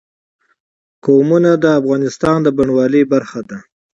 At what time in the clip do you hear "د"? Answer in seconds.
1.63-1.65, 2.43-2.47